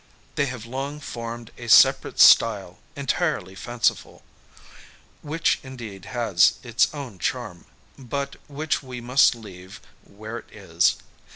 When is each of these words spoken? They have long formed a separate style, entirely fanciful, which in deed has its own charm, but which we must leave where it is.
They 0.33 0.47
have 0.47 0.65
long 0.65 0.99
formed 0.99 1.51
a 1.59 1.67
separate 1.67 2.19
style, 2.19 2.79
entirely 2.95 3.53
fanciful, 3.53 4.23
which 5.21 5.59
in 5.61 5.77
deed 5.77 6.05
has 6.05 6.53
its 6.63 6.91
own 6.91 7.19
charm, 7.19 7.65
but 7.99 8.37
which 8.47 8.81
we 8.81 8.99
must 8.99 9.35
leave 9.35 9.79
where 10.03 10.39
it 10.39 10.51
is. 10.51 10.95